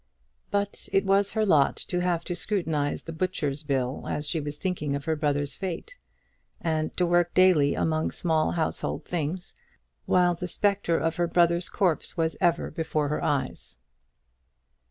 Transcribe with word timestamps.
But 0.49 0.89
it 0.91 1.05
was 1.05 1.33
her 1.33 1.45
lot 1.45 1.75
to 1.89 1.99
have 1.99 2.23
to 2.23 2.33
scrutinize 2.33 3.03
the 3.03 3.13
butcher's 3.13 3.61
bill 3.61 4.07
as 4.09 4.27
she 4.27 4.39
was 4.39 4.57
thinking 4.57 4.95
of 4.95 5.05
her 5.05 5.15
brother's 5.15 5.53
fate; 5.53 5.99
and 6.59 6.91
to 6.97 7.05
work 7.05 7.35
daily 7.35 7.75
among 7.75 8.09
small 8.09 8.53
household 8.53 9.05
things 9.05 9.53
while 10.07 10.33
the 10.33 10.47
spectre 10.47 10.97
of 10.97 11.17
her 11.17 11.27
brother's 11.27 11.69
corpse 11.69 12.17
was 12.17 12.35
ever 12.41 12.71
before 12.71 13.09
her 13.09 13.23
eyes. 13.23 13.77